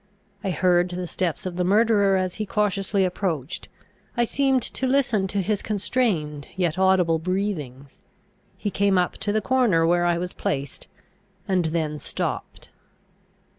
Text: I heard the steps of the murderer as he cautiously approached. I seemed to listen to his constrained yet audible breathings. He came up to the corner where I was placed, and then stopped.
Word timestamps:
I 0.43 0.49
heard 0.49 0.89
the 0.89 1.05
steps 1.05 1.45
of 1.45 1.57
the 1.57 1.63
murderer 1.63 2.17
as 2.17 2.33
he 2.41 2.45
cautiously 2.47 3.05
approached. 3.05 3.69
I 4.17 4.23
seemed 4.23 4.63
to 4.63 4.87
listen 4.87 5.27
to 5.27 5.43
his 5.43 5.61
constrained 5.61 6.49
yet 6.55 6.79
audible 6.79 7.19
breathings. 7.19 8.01
He 8.57 8.71
came 8.71 8.97
up 8.97 9.11
to 9.19 9.31
the 9.31 9.41
corner 9.41 9.85
where 9.85 10.05
I 10.05 10.17
was 10.17 10.33
placed, 10.33 10.87
and 11.47 11.65
then 11.65 11.99
stopped. 11.99 12.71